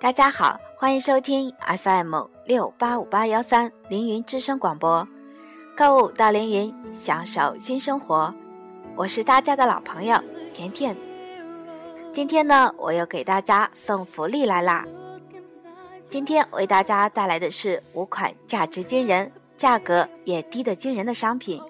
[0.00, 2.14] 大家好，欢迎收听 FM
[2.44, 5.08] 六八五八幺三凌云之声广播，
[5.76, 8.32] 购物到凌云，享受新生活。
[8.94, 10.16] 我是大家的老朋友
[10.54, 10.96] 甜甜。
[12.12, 14.86] 今天呢，我又给大家送福利来啦！
[16.04, 21.60] 今天为大家带来的是五款价值惊人、价格也低得惊人的商品，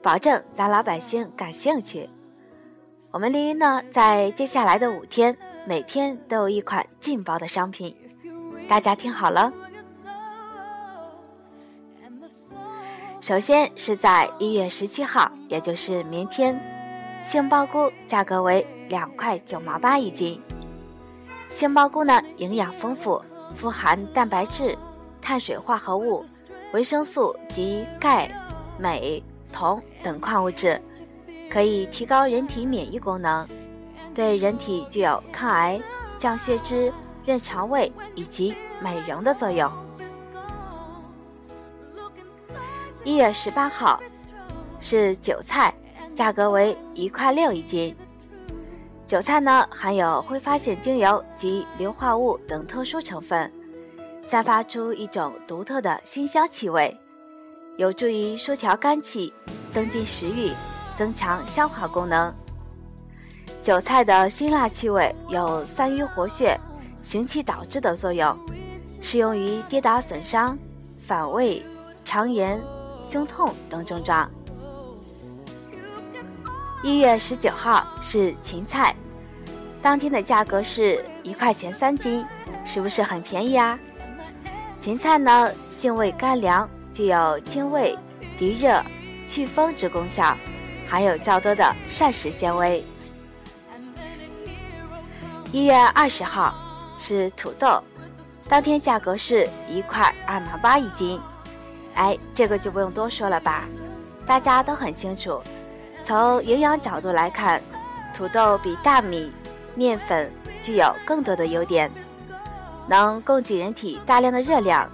[0.00, 2.08] 保证咱老百姓感兴趣。
[3.10, 5.36] 我们凌云呢，在接下来的五天，
[5.68, 7.96] 每天都有一款劲爆的商品，
[8.68, 9.52] 大家听好了。
[13.20, 16.56] 首先是在一月十七号，也就是明天，
[17.20, 20.40] 杏鲍菇价格为两块九毛八一斤。
[21.50, 23.20] 杏鲍菇呢，营养丰富，
[23.56, 24.78] 富含蛋白质、
[25.20, 26.24] 碳水化合物、
[26.72, 28.30] 维生素及钙、
[28.78, 29.20] 镁、
[29.52, 30.80] 铜等矿物质。
[31.50, 33.48] 可以提高人体免疫功能，
[34.16, 35.78] 对人体具有抗癌、
[36.18, 36.90] 降血脂、
[37.26, 39.70] 润肠胃以及美容的作用。
[43.04, 44.00] 一月十八号
[44.80, 45.72] 是韭菜，
[46.14, 47.94] 价格为一块六一斤。
[49.06, 53.52] 韭菜呢含有挥发性精油及硫化物等特殊成分，
[54.26, 56.98] 散发出一种独特的辛香气味，
[57.76, 59.32] 有助于舒调肝气，
[59.70, 60.52] 增进食欲。
[60.96, 62.34] 增强消化功能。
[63.66, 66.56] 韭菜的辛辣气味有散瘀活血、
[67.02, 68.38] 行气导滞的作用，
[69.02, 70.56] 适用于跌打损伤、
[71.04, 71.60] 反胃、
[72.04, 72.62] 肠炎、
[73.02, 74.30] 胸痛等症状。
[76.84, 78.94] 一月十九号是芹菜，
[79.82, 82.24] 当天的价格是一块钱三斤，
[82.64, 83.76] 是不是很便宜啊？
[84.80, 87.98] 芹菜呢，性味甘凉，具有清胃、
[88.38, 88.80] 涤热、
[89.26, 90.36] 祛风之功效。
[90.88, 92.84] 含有较多的膳食纤维。
[95.52, 96.54] 一月二十号
[96.98, 97.82] 是土豆，
[98.48, 101.20] 当天价格是一块二毛八一斤。
[101.94, 103.64] 哎，这个就不用多说了吧，
[104.26, 105.40] 大家都很清楚。
[106.02, 107.60] 从营养角度来看，
[108.14, 109.32] 土豆比大米、
[109.74, 110.30] 面粉
[110.62, 111.90] 具有更多的优点，
[112.88, 114.86] 能供给人体大量的热量，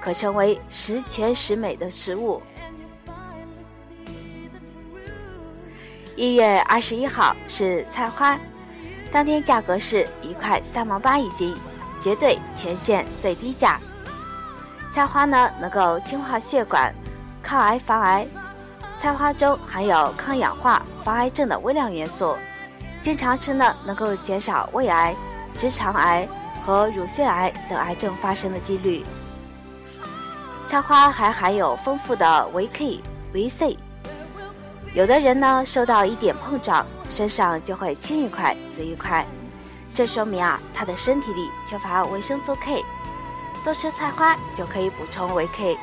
[0.00, 2.42] 可成为十全十美的食物。
[6.16, 8.36] 一月二十一号是菜花，
[9.10, 11.56] 当天价格是一块三毛八一斤，
[12.00, 13.80] 绝对全线最低价。
[14.92, 16.94] 菜花呢能够净化血管，
[17.42, 18.26] 抗癌防癌。
[18.98, 22.36] 菜花中含有抗氧化、防癌症的微量元素，
[23.00, 25.14] 经常吃呢能够减少胃癌、
[25.56, 26.28] 直肠癌
[26.62, 29.04] 和乳腺癌等癌症发生的几率。
[30.68, 33.00] 菜花还含有丰富的维 K、
[33.32, 33.78] 维 C。
[34.94, 39.24] 有的人呢，受到一点碰撞，身上就会青一块紫一块，
[39.94, 42.84] 这说明啊，他的身体里缺乏维生素 K，
[43.62, 45.78] 多吃菜花就可以补充维 K。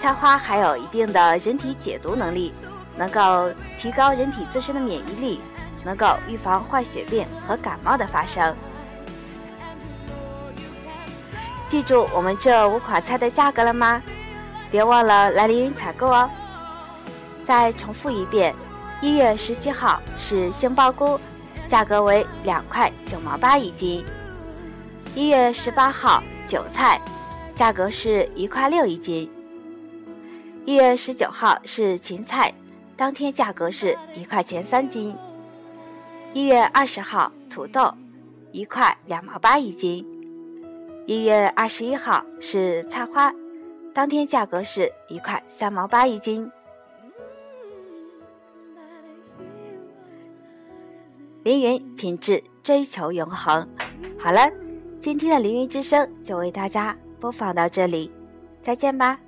[0.00, 2.52] 菜花还有一定的人体解毒能力，
[2.96, 5.40] 能够提高人体自身的免疫力，
[5.82, 8.54] 能够预防坏血病和感冒的发生。
[11.68, 14.00] 记住我们这五款菜的价格了吗？
[14.74, 16.28] 别忘了来凌云采购哦！
[17.46, 18.52] 再重复一遍，
[19.00, 21.16] 一月十七号是杏鲍菇，
[21.68, 24.04] 价格为两块九毛八一斤；
[25.14, 27.00] 一月十八号韭菜，
[27.54, 29.30] 价格是一块六一斤；
[30.64, 32.52] 一月十九号是芹菜，
[32.96, 35.14] 当天价格是一块钱三斤；
[36.32, 37.94] 一月二十号土豆，
[38.50, 40.04] 一块两毛八一斤；
[41.06, 43.32] 一月二十一号是菜花。
[43.94, 46.50] 当天价格是一块三毛八一斤。
[51.44, 53.66] 凌云品质追求永恒。
[54.18, 54.50] 好了，
[54.98, 58.10] 今天的凌云之声就为大家播放到这里，
[58.60, 59.20] 再见吧。